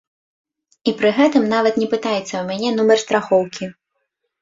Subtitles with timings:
[0.91, 3.75] І пры гэтым нават не пытаецца ў мяне нумар страхоўкі.